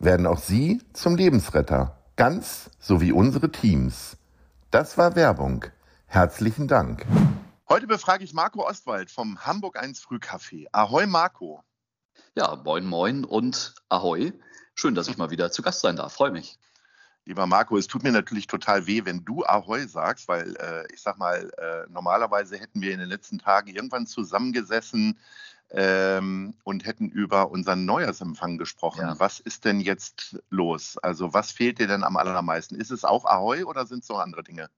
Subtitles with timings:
[0.00, 1.98] Werden auch Sie zum Lebensretter.
[2.14, 4.16] Ganz so wie unsere Teams.
[4.70, 5.64] Das war Werbung.
[6.06, 7.04] Herzlichen Dank.
[7.68, 10.66] Heute befrage ich Marco Ostwald vom Hamburg 1 Frühcafé.
[10.70, 11.64] Ahoi Marco.
[12.36, 14.32] Ja, moin moin und ahoi.
[14.76, 16.12] Schön, dass ich mal wieder zu Gast sein darf.
[16.12, 16.60] Freue mich.
[17.24, 21.02] Lieber Marco, es tut mir natürlich total weh, wenn du Ahoi sagst, weil äh, ich
[21.02, 25.18] sag mal, äh, normalerweise hätten wir in den letzten Tagen irgendwann zusammengesessen,
[25.70, 29.02] ähm, und hätten über unseren Neujahrsempfang gesprochen.
[29.02, 29.20] Ja.
[29.20, 30.96] Was ist denn jetzt los?
[30.98, 32.74] Also was fehlt dir denn am allermeisten?
[32.74, 34.70] Ist es auch Ahoi oder sind es noch andere Dinge?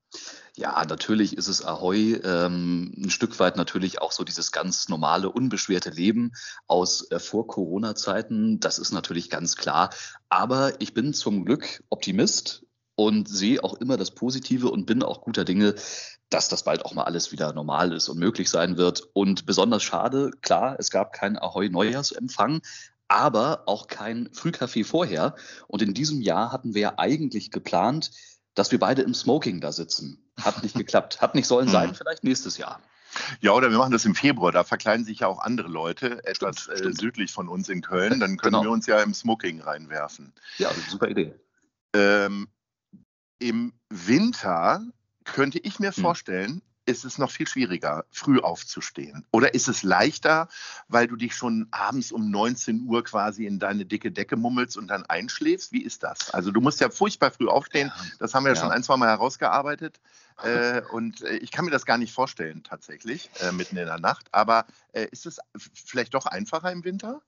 [0.56, 2.20] Ja, natürlich ist es Ahoi.
[2.24, 6.32] Ähm, ein Stück weit natürlich auch so dieses ganz normale, unbeschwerte Leben
[6.66, 8.58] aus äh, Vor-Corona-Zeiten.
[8.58, 9.90] Das ist natürlich ganz klar.
[10.28, 12.64] Aber ich bin zum Glück Optimist
[12.96, 15.74] und sehe auch immer das Positive und bin auch guter Dinge,
[16.30, 19.02] dass das bald auch mal alles wieder normal ist und möglich sein wird.
[19.12, 22.62] Und besonders schade, klar, es gab keinen Ahoi-Neujahrsempfang,
[23.08, 25.34] aber auch kein Frühkaffee vorher.
[25.66, 28.12] Und in diesem Jahr hatten wir ja eigentlich geplant,
[28.54, 30.30] dass wir beide im Smoking da sitzen.
[30.40, 31.20] Hat nicht geklappt.
[31.20, 31.94] Hat nicht sollen sein, mhm.
[31.96, 32.80] vielleicht nächstes Jahr.
[33.40, 34.52] Ja, oder wir machen das im Februar.
[34.52, 38.20] Da verkleiden sich ja auch andere Leute etwas stimmt, äh, südlich von uns in Köln.
[38.20, 38.62] Dann können genau.
[38.62, 40.32] wir uns ja im Smoking reinwerfen.
[40.58, 41.34] Ja, super Idee.
[41.92, 42.46] Ähm,
[43.40, 44.84] Im Winter
[45.24, 46.02] könnte ich mir hm.
[46.02, 49.24] vorstellen, ist es noch viel schwieriger, früh aufzustehen?
[49.30, 50.48] Oder ist es leichter,
[50.88, 54.88] weil du dich schon abends um 19 Uhr quasi in deine dicke Decke mummelst und
[54.88, 55.72] dann einschläfst?
[55.72, 56.30] Wie ist das?
[56.30, 57.92] Also du musst ja furchtbar früh aufstehen.
[58.18, 58.60] Das haben wir ja, ja.
[58.60, 60.00] schon ein, zwei Mal herausgearbeitet.
[60.42, 63.98] Äh, und äh, ich kann mir das gar nicht vorstellen, tatsächlich, äh, mitten in der
[63.98, 64.26] Nacht.
[64.32, 65.38] Aber äh, ist es
[65.74, 67.22] vielleicht doch einfacher im Winter?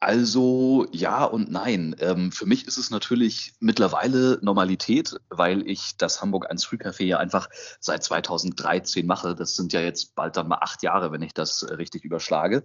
[0.00, 1.96] Also ja und nein.
[1.98, 7.18] Ähm, für mich ist es natürlich mittlerweile Normalität, weil ich das Hamburg 1 Frühcafé ja
[7.18, 7.48] einfach
[7.80, 9.34] seit 2013 mache.
[9.34, 12.64] Das sind ja jetzt bald dann mal acht Jahre, wenn ich das äh, richtig überschlage.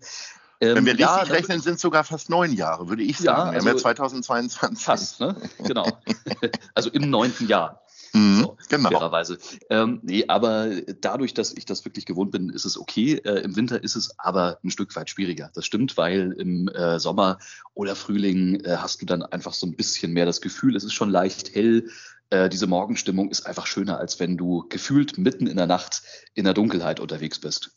[0.62, 3.28] Ähm, wenn wir richtig ja, rechnen, sind es sogar fast neun Jahre, würde ich sagen.
[3.28, 4.84] Ja, also, wir haben ja 2022.
[4.84, 5.36] Fast, ne?
[5.64, 5.88] genau.
[6.76, 7.82] also im neunten Jahr.
[8.14, 8.90] Mhm, so, genau.
[8.90, 9.38] Fairerweise.
[9.70, 10.70] Ähm, nee, aber
[11.02, 13.16] dadurch, dass ich das wirklich gewohnt bin, ist es okay.
[13.24, 15.52] Äh, Im Winter ist es aber ein Stück weit schwieriger.
[15.54, 17.40] Das stimmt, weil im äh, Sommer
[17.74, 20.94] oder Frühling äh, hast du dann einfach so ein bisschen mehr das Gefühl, es ist
[20.94, 21.90] schon leicht hell.
[22.30, 26.04] Äh, diese Morgenstimmung ist einfach schöner, als wenn du gefühlt mitten in der Nacht
[26.34, 27.72] in der Dunkelheit unterwegs bist.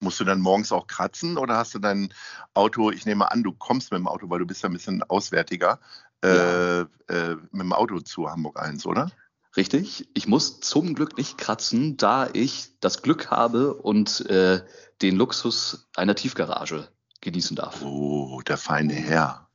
[0.00, 2.12] Musst du dann morgens auch kratzen oder hast du dein
[2.52, 5.02] Auto, ich nehme an, du kommst mit dem Auto, weil du bist ja ein bisschen
[5.04, 5.80] auswärtiger,
[6.22, 6.80] ja.
[6.80, 9.10] äh, äh, mit dem Auto zu Hamburg 1, oder?
[9.56, 10.08] Richtig.
[10.14, 14.62] Ich muss zum Glück nicht kratzen, da ich das Glück habe und äh,
[15.02, 16.88] den Luxus einer Tiefgarage
[17.22, 17.82] genießen darf.
[17.82, 19.48] Oh, der feine Herr.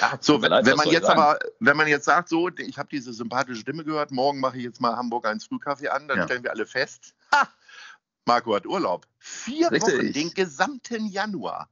[0.00, 3.14] Ja, so, wenn, wenn man jetzt aber, wenn man jetzt sagt, so, ich habe diese
[3.14, 6.24] sympathische Stimme gehört, morgen mache ich jetzt mal Hamburg 1 Frühkaffee an, dann ja.
[6.24, 7.48] stellen wir alle fest, ha,
[8.26, 9.06] Marco hat Urlaub.
[9.18, 9.94] Vier Richtig.
[9.94, 11.70] Wochen, den gesamten Januar.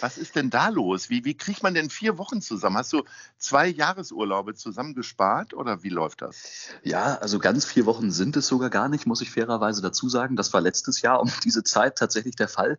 [0.00, 1.10] Was ist denn da los?
[1.10, 2.76] Wie, wie kriegt man denn vier Wochen zusammen?
[2.76, 3.04] Hast du
[3.38, 6.68] zwei Jahresurlaube zusammen gespart oder wie läuft das?
[6.82, 10.36] Ja, also ganz vier Wochen sind es sogar gar nicht, muss ich fairerweise dazu sagen.
[10.36, 12.78] Das war letztes Jahr um diese Zeit tatsächlich der Fall.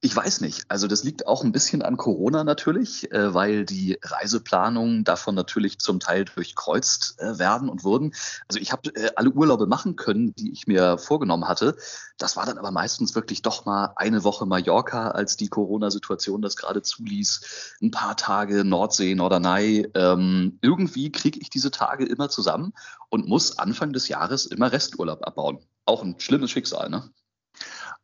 [0.00, 0.64] Ich weiß nicht.
[0.68, 5.80] Also das liegt auch ein bisschen an Corona natürlich, äh, weil die Reiseplanungen davon natürlich
[5.80, 8.14] zum Teil durchkreuzt äh, werden und wurden.
[8.46, 11.76] Also ich habe äh, alle Urlaube machen können, die ich mir vorgenommen hatte.
[12.16, 16.54] Das war dann aber meistens wirklich doch mal eine Woche Mallorca, als die Corona-Situation das
[16.54, 17.76] gerade zuließ.
[17.82, 19.88] Ein paar Tage Nordsee, Norderney.
[19.94, 22.72] Ähm, irgendwie kriege ich diese Tage immer zusammen
[23.08, 25.58] und muss Anfang des Jahres immer Resturlaub abbauen.
[25.86, 27.10] Auch ein schlimmes Schicksal, ne?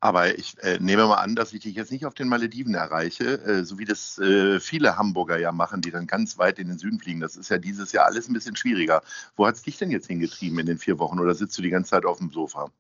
[0.05, 3.43] Aber ich äh, nehme mal an, dass ich dich jetzt nicht auf den Malediven erreiche,
[3.43, 6.77] äh, so wie das äh, viele Hamburger ja machen, die dann ganz weit in den
[6.77, 7.21] Süden fliegen.
[7.21, 9.01] Das ist ja dieses Jahr alles ein bisschen schwieriger.
[9.35, 11.71] Wo hat es dich denn jetzt hingetrieben in den vier Wochen oder sitzt du die
[11.71, 12.71] ganze Zeit auf dem Sofa?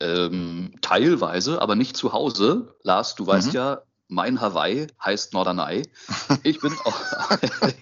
[0.00, 2.74] Ähm, teilweise, aber nicht zu Hause.
[2.82, 3.54] Lars, du weißt mhm.
[3.54, 5.82] ja, Mein Hawaii heißt Norderney.
[6.42, 7.00] Ich bin auch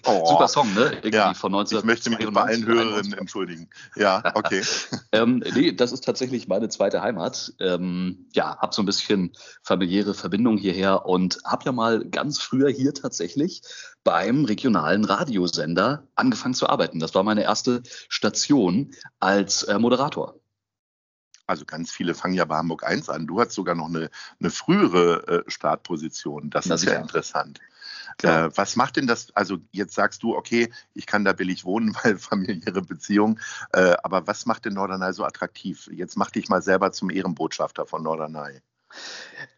[0.07, 0.27] oh.
[0.31, 0.93] super Song, ne?
[0.93, 3.69] Irgendwie ja, von 19 Ich möchte mich bei allen Hörerinnen entschuldigen.
[3.97, 4.63] Ja, okay.
[5.11, 7.53] ähm, nee, das ist tatsächlich meine zweite Heimat.
[7.59, 9.33] Ähm, ja, habe so ein bisschen
[9.63, 13.63] familiäre Verbindung hierher und habe ja mal ganz früher hier tatsächlich
[14.05, 17.01] beim regionalen Radiosender angefangen zu arbeiten.
[17.01, 20.42] Das war meine erste Station als äh, Moderator.
[21.53, 23.27] Also ganz viele fangen ja bei Hamburg 1 an.
[23.27, 24.09] Du hast sogar noch eine,
[24.41, 26.49] eine frühere äh, Startposition.
[26.49, 27.61] Das, das ist ja interessant.
[28.23, 29.37] Äh, was macht denn das?
[29.37, 33.39] Also jetzt sagst du, okay, ich kann da billig wohnen, weil familiäre Beziehung.
[33.75, 35.91] Äh, aber was macht denn Norderney so attraktiv?
[35.93, 38.63] Jetzt mach dich mal selber zum Ehrenbotschafter von Norderney.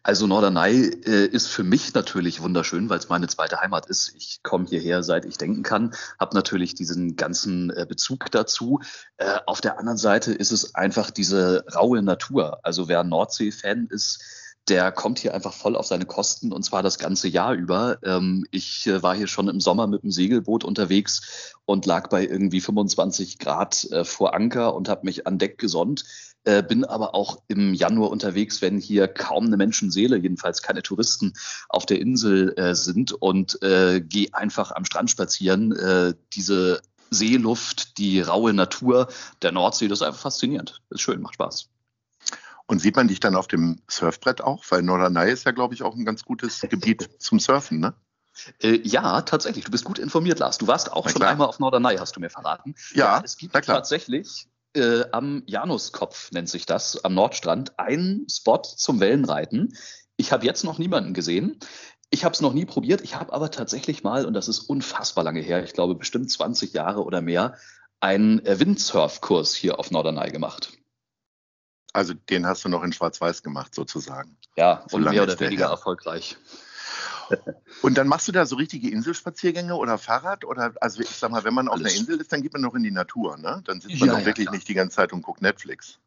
[0.03, 4.13] Also Norderney äh, ist für mich natürlich wunderschön, weil es meine zweite Heimat ist.
[4.15, 8.81] Ich komme hierher, seit ich denken kann, habe natürlich diesen ganzen äh, Bezug dazu.
[9.17, 12.59] Äh, auf der anderen Seite ist es einfach diese raue Natur.
[12.63, 14.23] Also wer Nordsee-Fan ist,
[14.67, 17.99] der kommt hier einfach voll auf seine Kosten und zwar das ganze Jahr über.
[18.03, 22.25] Ähm, ich äh, war hier schon im Sommer mit dem Segelboot unterwegs und lag bei
[22.25, 26.05] irgendwie 25 Grad äh, vor Anker und habe mich an Deck gesonnt.
[26.45, 31.33] Äh, bin aber auch im Januar unterwegs, wenn hier kaum eine Menschenseele, jedenfalls keine Touristen
[31.69, 35.71] auf der Insel äh, sind und äh, gehe einfach am Strand spazieren.
[35.71, 39.07] Äh, diese Seeluft, die raue Natur
[39.41, 40.81] der Nordsee, das ist einfach faszinierend.
[40.91, 41.69] ist schön, macht Spaß.
[42.67, 44.63] Und sieht man dich dann auf dem Surfbrett auch?
[44.69, 47.95] Weil Norderney ist ja, glaube ich, auch ein ganz gutes Gebiet zum Surfen, ne?
[48.61, 49.65] Äh, ja, tatsächlich.
[49.65, 50.57] Du bist gut informiert, Lars.
[50.57, 52.75] Du warst auch schon einmal auf Norderney, hast du mir verraten.
[52.93, 58.61] Ja, ja es gibt tatsächlich äh, am Januskopf, nennt sich das, am Nordstrand, einen Spot
[58.61, 59.77] zum Wellenreiten.
[60.17, 61.59] Ich habe jetzt noch niemanden gesehen.
[62.09, 63.01] Ich habe es noch nie probiert.
[63.01, 66.73] Ich habe aber tatsächlich mal, und das ist unfassbar lange her, ich glaube bestimmt 20
[66.73, 67.57] Jahre oder mehr,
[67.99, 70.73] einen äh, Windsurfkurs hier auf Norderney gemacht.
[71.93, 74.37] Also den hast du noch in Schwarz-Weiß gemacht, sozusagen.
[74.57, 76.37] Ja, so und mehr oder weniger erfolgreich.
[77.81, 80.45] Und dann machst du da so richtige Inselspaziergänge oder Fahrrad?
[80.45, 82.75] Oder also ich sag mal, wenn man auf einer Insel ist, dann geht man noch
[82.75, 83.61] in die Natur, ne?
[83.65, 84.55] Dann sitzt man ja, doch ja, wirklich klar.
[84.55, 85.99] nicht die ganze Zeit und guckt Netflix.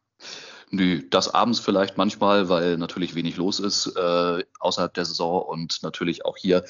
[0.71, 5.83] Nö, das abends vielleicht manchmal, weil natürlich wenig los ist äh, außerhalb der Saison und
[5.83, 6.65] natürlich auch hier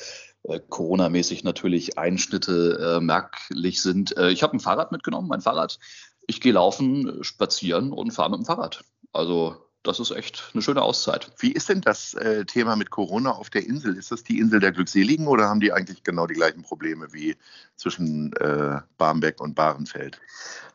[0.44, 4.16] äh, Corona-mäßig natürlich Einschnitte äh, merklich sind.
[4.16, 5.78] Äh, ich habe ein Fahrrad mitgenommen, mein Fahrrad.
[6.26, 8.84] Ich gehe laufen, spazieren und fahre mit dem Fahrrad.
[9.12, 11.30] Also das ist echt eine schöne Auszeit.
[11.38, 13.96] Wie ist denn das äh, Thema mit Corona auf der Insel?
[13.96, 17.36] Ist das die Insel der Glückseligen oder haben die eigentlich genau die gleichen Probleme wie
[17.76, 20.20] zwischen äh, Barmbek und Bahrenfeld?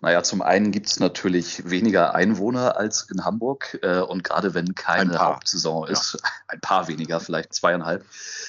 [0.01, 4.75] Naja, zum einen gibt es natürlich weniger Einwohner als in Hamburg äh, und gerade wenn
[4.75, 6.30] keine Hauptsaison ist, ja.
[6.48, 8.04] ein paar weniger, vielleicht zweieinhalb,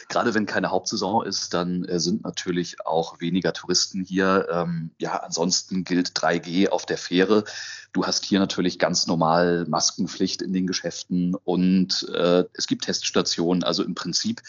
[0.08, 4.48] gerade wenn keine Hauptsaison ist, dann äh, sind natürlich auch weniger Touristen hier.
[4.50, 7.44] Ähm, ja, ansonsten gilt 3G auf der Fähre.
[7.92, 13.62] Du hast hier natürlich ganz normal Maskenpflicht in den Geschäften und äh, es gibt Teststationen.
[13.62, 14.42] Also im Prinzip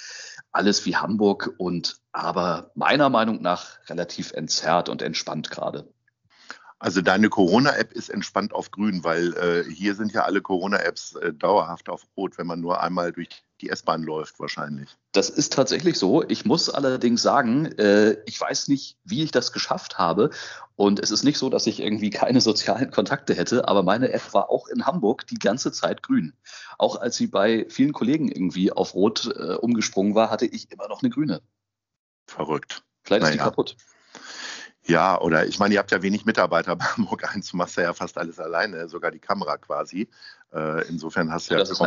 [0.52, 5.88] alles wie Hamburg und aber meiner Meinung nach relativ entzerrt und entspannt gerade.
[6.80, 11.34] Also deine Corona-App ist entspannt auf grün, weil äh, hier sind ja alle Corona-Apps äh,
[11.34, 14.96] dauerhaft auf rot, wenn man nur einmal durch die S-Bahn läuft wahrscheinlich.
[15.12, 16.24] Das ist tatsächlich so.
[16.28, 20.30] Ich muss allerdings sagen, äh, ich weiß nicht, wie ich das geschafft habe.
[20.76, 24.34] Und es ist nicht so, dass ich irgendwie keine sozialen Kontakte hätte, aber meine App
[24.34, 26.34] war auch in Hamburg die ganze Zeit grün.
[26.78, 30.88] Auch als sie bei vielen Kollegen irgendwie auf Rot äh, umgesprungen war, hatte ich immer
[30.88, 31.42] noch eine grüne.
[32.28, 32.84] Verrückt.
[33.04, 33.44] Vielleicht ist naja.
[33.44, 33.78] die kaputt.
[34.88, 37.94] Ja, oder ich meine, ihr habt ja wenig Mitarbeiter bei Hamburg 1, du machst ja
[37.94, 40.08] fast alles alleine, sogar die Kamera quasi.
[40.54, 41.60] Äh, insofern hast du ja.
[41.60, 41.82] Das ist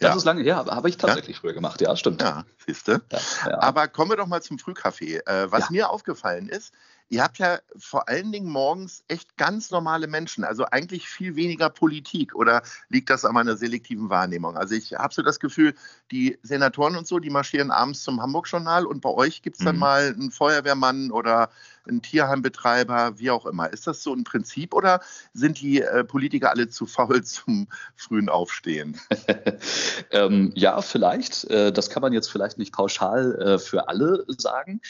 [0.00, 1.40] Das ist lange her, habe ich tatsächlich ja?
[1.40, 2.22] früher gemacht, ja, stimmt.
[2.22, 3.00] Ja, siehst du.
[3.10, 5.18] Ja, Aber kommen wir doch mal zum Frühkaffee.
[5.26, 6.72] Äh, was mir aufgefallen ist,
[7.08, 11.70] ihr habt ja vor allen Dingen morgens echt ganz normale Menschen, also eigentlich viel weniger
[11.70, 14.56] Politik oder liegt das an meiner selektiven Wahrnehmung?
[14.56, 15.74] Also ich habe so das Gefühl,
[16.10, 19.76] die Senatoren und so, die marschieren abends zum Hamburg-Journal und bei euch gibt es dann
[19.76, 19.80] mhm.
[19.80, 21.50] mal einen Feuerwehrmann oder
[21.88, 23.72] einen Tierheimbetreiber, wie auch immer.
[23.72, 25.00] Ist das so ein Prinzip oder
[25.32, 29.00] sind die äh, Politiker alle zu faul zum frühen Aufstehen?
[30.10, 31.44] ähm, ja, vielleicht.
[31.44, 34.80] Äh, das kann man jetzt vielleicht nicht pauschal äh, für alle sagen.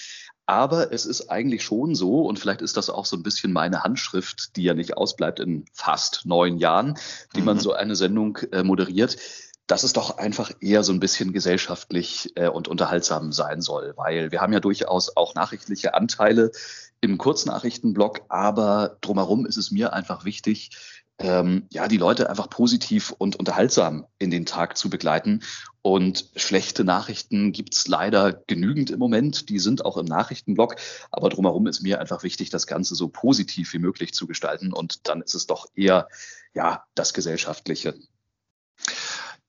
[0.47, 3.83] Aber es ist eigentlich schon so, und vielleicht ist das auch so ein bisschen meine
[3.83, 6.97] Handschrift, die ja nicht ausbleibt in fast neun Jahren,
[7.37, 7.45] mhm.
[7.45, 9.19] man so eine Sendung moderiert,
[9.67, 14.41] dass es doch einfach eher so ein bisschen gesellschaftlich und unterhaltsam sein soll, weil wir
[14.41, 16.51] haben ja durchaus auch nachrichtliche Anteile
[17.01, 20.71] im Kurznachrichtenblock, aber drumherum ist es mir einfach wichtig,
[21.21, 25.43] ähm, ja, die Leute einfach positiv und unterhaltsam in den Tag zu begleiten.
[25.83, 29.49] Und schlechte Nachrichten gibt's leider genügend im Moment.
[29.49, 30.77] Die sind auch im Nachrichtenblock.
[31.11, 34.73] Aber drumherum ist mir einfach wichtig, das Ganze so positiv wie möglich zu gestalten.
[34.73, 36.09] Und dann ist es doch eher,
[36.55, 37.95] ja, das Gesellschaftliche.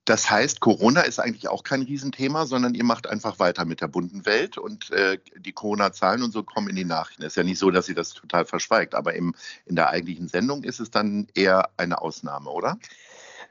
[0.10, 3.88] Das heißt, Corona ist eigentlich auch kein Riesenthema, sondern ihr macht einfach weiter mit der
[3.88, 7.22] bunten Welt und äh, die Corona-Zahlen und so kommen in die Nachrichten.
[7.22, 9.36] Ist ja nicht so, dass sie das total verschweigt, aber im,
[9.68, 12.80] in der eigentlichen Sendung ist es dann eher eine Ausnahme, oder?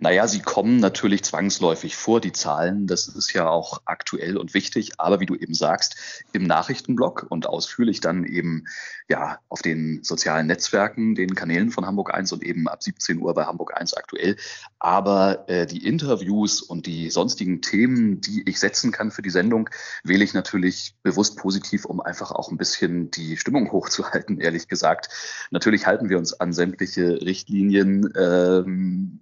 [0.01, 2.87] Naja, sie kommen natürlich zwangsläufig vor, die Zahlen.
[2.87, 4.93] Das ist ja auch aktuell und wichtig.
[4.99, 8.67] Aber wie du eben sagst, im Nachrichtenblock und ausführlich dann eben
[9.09, 13.35] ja auf den sozialen Netzwerken, den Kanälen von Hamburg 1 und eben ab 17 Uhr
[13.35, 14.37] bei Hamburg 1 aktuell.
[14.79, 19.69] Aber äh, die Interviews und die sonstigen Themen, die ich setzen kann für die Sendung,
[20.05, 25.09] wähle ich natürlich bewusst positiv, um einfach auch ein bisschen die Stimmung hochzuhalten, ehrlich gesagt.
[25.51, 28.13] Natürlich halten wir uns an sämtliche Richtlinien.
[28.17, 29.21] Ähm,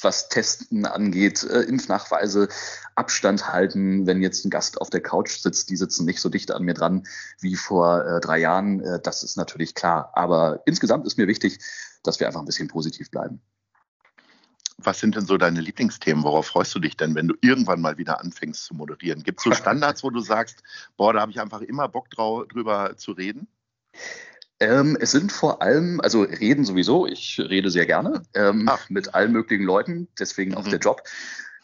[0.00, 2.48] was Testen angeht, äh, Impfnachweise,
[2.94, 4.06] Abstand halten.
[4.06, 6.74] Wenn jetzt ein Gast auf der Couch sitzt, die sitzen nicht so dicht an mir
[6.74, 7.06] dran
[7.40, 8.80] wie vor äh, drei Jahren.
[8.80, 10.10] Äh, das ist natürlich klar.
[10.14, 11.58] Aber insgesamt ist mir wichtig,
[12.02, 13.40] dass wir einfach ein bisschen positiv bleiben.
[14.78, 16.24] Was sind denn so deine Lieblingsthemen?
[16.24, 19.22] Worauf freust du dich denn, wenn du irgendwann mal wieder anfängst zu moderieren?
[19.22, 20.62] Gibt es so Standards, wo du sagst,
[20.96, 23.48] boah, da habe ich einfach immer Bock drauf, drüber zu reden?
[24.60, 29.32] Ähm, es sind vor allem, also reden sowieso, ich rede sehr gerne ähm, mit allen
[29.32, 30.56] möglichen Leuten, deswegen mhm.
[30.58, 31.02] auch der Job.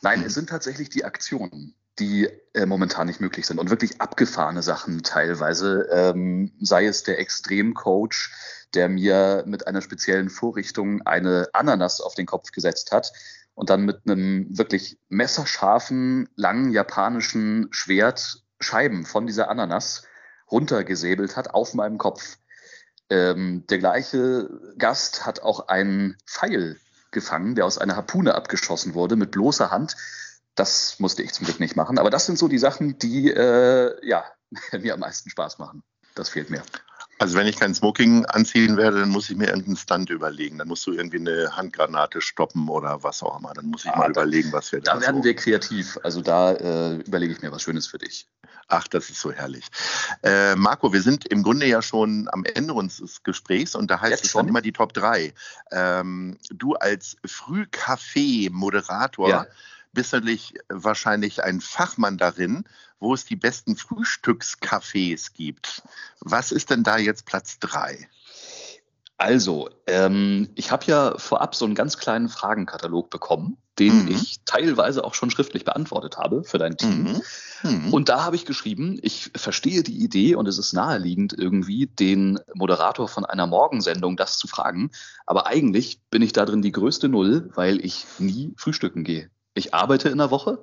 [0.03, 0.27] Nein, mhm.
[0.27, 5.03] es sind tatsächlich die Aktionen, die äh, momentan nicht möglich sind und wirklich abgefahrene Sachen
[5.03, 8.31] teilweise, ähm, sei es der Extremcoach,
[8.75, 13.13] der mir mit einer speziellen Vorrichtung eine Ananas auf den Kopf gesetzt hat
[13.55, 20.05] und dann mit einem wirklich messerscharfen, langen japanischen Schwert Scheiben von dieser Ananas
[20.51, 22.39] runtergesäbelt hat auf meinem Kopf.
[23.11, 24.49] Ähm, der gleiche
[24.79, 26.79] Gast hat auch einen Pfeil
[27.11, 29.97] gefangen, der aus einer Harpune abgeschossen wurde mit bloßer Hand.
[30.55, 31.99] Das musste ich zum Glück nicht machen.
[31.99, 34.25] Aber das sind so die Sachen, die äh, ja,
[34.73, 35.83] mir am meisten Spaß machen.
[36.15, 36.63] Das fehlt mir.
[37.21, 40.57] Also wenn ich kein Smoking anziehen werde, dann muss ich mir irgendeinen Stunt überlegen.
[40.57, 43.53] Dann musst du irgendwie eine Handgranate stoppen oder was auch immer.
[43.53, 44.95] Dann muss ich ah, mal da, überlegen, was wir da.
[44.95, 45.25] Da werden so.
[45.25, 45.99] wir kreativ.
[46.03, 48.27] Also da äh, überlege ich mir was Schönes für dich.
[48.69, 49.67] Ach, das ist so herrlich.
[50.23, 54.13] Äh, Marco, wir sind im Grunde ja schon am Ende unseres Gesprächs und da heißt
[54.13, 55.35] Jetzt es schon immer die Top 3.
[55.73, 59.47] Ähm, du als Frühkaffee-Moderator ja.
[59.93, 62.65] Bist natürlich wahrscheinlich ein Fachmann darin,
[62.99, 65.83] wo es die besten Frühstückscafés gibt.
[66.21, 68.09] Was ist denn da jetzt Platz 3?
[69.21, 74.13] Also, ähm, ich habe ja vorab so einen ganz kleinen Fragenkatalog bekommen, den mhm.
[74.13, 77.03] ich teilweise auch schon schriftlich beantwortet habe für dein Team.
[77.03, 77.23] Mhm.
[77.63, 77.93] Mhm.
[77.93, 82.39] Und da habe ich geschrieben, ich verstehe die Idee und es ist naheliegend irgendwie, den
[82.55, 84.91] Moderator von einer Morgensendung das zu fragen.
[85.27, 89.31] Aber eigentlich bin ich da drin die größte Null, weil ich nie frühstücken gehe.
[89.61, 90.59] Ich arbeite in der Woche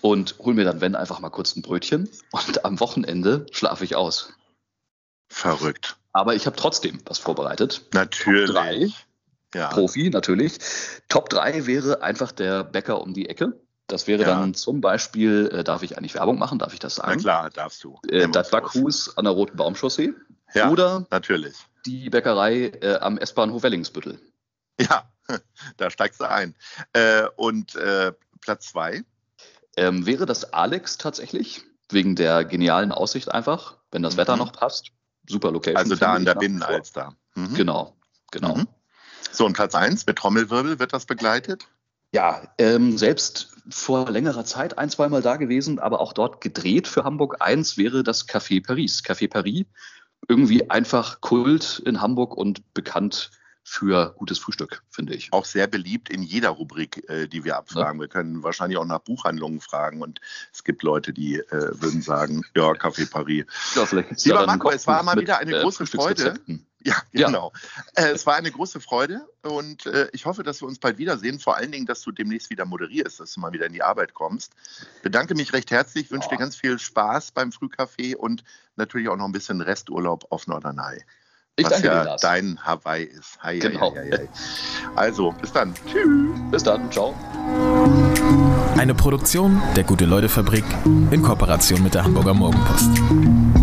[0.00, 3.94] und hole mir dann, wenn, einfach mal kurz ein Brötchen und am Wochenende schlafe ich
[3.94, 4.32] aus.
[5.28, 5.96] Verrückt.
[6.12, 7.82] Aber ich habe trotzdem was vorbereitet.
[7.94, 8.46] Natürlich.
[8.46, 8.92] Top 3,
[9.54, 9.68] ja.
[9.68, 10.58] Profi, natürlich.
[11.08, 13.60] Top 3 wäre einfach der Bäcker um die Ecke.
[13.86, 14.30] Das wäre ja.
[14.30, 16.58] dann zum Beispiel, äh, darf ich eigentlich Werbung machen?
[16.58, 17.12] Darf ich das sagen?
[17.14, 18.00] Na klar, darfst du.
[18.08, 20.14] Äh, das Backhus an der Roten Baumchaussee.
[20.52, 21.54] Ja, Oder natürlich.
[21.86, 24.20] die Bäckerei äh, am S-Bahnhof Wellingsbüttel.
[24.80, 25.08] Ja,
[25.76, 26.56] da steigst du ein.
[26.92, 29.02] Äh, und äh, Platz 2?
[29.78, 34.18] Ähm, wäre das Alex tatsächlich, wegen der genialen Aussicht einfach, wenn das mhm.
[34.18, 34.92] Wetter noch passt
[35.26, 35.76] super Location.
[35.76, 37.14] Also da an der Binnenalster.
[37.34, 37.54] Mhm.
[37.54, 37.96] Genau,
[38.30, 38.56] genau.
[38.56, 38.68] Mhm.
[39.30, 41.68] So, und Platz 1 mit Trommelwirbel wird das begleitet?
[42.14, 47.04] Ja, ähm, selbst vor längerer Zeit ein, zweimal da gewesen, aber auch dort gedreht für
[47.04, 49.02] Hamburg 1 wäre das Café Paris.
[49.02, 49.64] Café Paris,
[50.28, 53.30] irgendwie einfach Kult in Hamburg und bekannt
[53.64, 55.32] für gutes Frühstück, finde ich.
[55.32, 57.98] Auch sehr beliebt in jeder Rubrik, äh, die wir abfragen.
[57.98, 58.04] Ja.
[58.04, 60.20] Wir können wahrscheinlich auch nach Buchhandlungen fragen und
[60.52, 63.44] es gibt Leute, die äh, würden sagen, ja, Café Paris.
[63.74, 66.38] Ja, vielleicht Lieber Marco, es war mal wieder eine mit, äh, große Freude.
[66.84, 67.52] Ja, genau.
[67.96, 68.04] Ja.
[68.04, 71.38] Äh, es war eine große Freude und äh, ich hoffe, dass wir uns bald wiedersehen.
[71.38, 74.14] Vor allen Dingen, dass du demnächst wieder moderierst, dass du mal wieder in die Arbeit
[74.14, 74.52] kommst.
[75.02, 78.42] Bedanke mich recht herzlich, wünsche dir ganz viel Spaß beim Frühcafé und
[78.74, 81.04] natürlich auch noch ein bisschen Resturlaub auf Norderney.
[81.56, 83.38] Ich was ja dir, dein Hawaii ist.
[83.42, 83.94] Hi, genau.
[83.94, 84.28] Hi, hi,
[84.96, 85.74] also, bis dann.
[85.86, 86.40] Tschüss.
[86.50, 86.90] Bis dann.
[86.90, 87.14] Ciao.
[88.78, 90.64] Eine Produktion der Gute-Leute-Fabrik
[91.10, 93.61] in Kooperation mit der Hamburger Morgenpost.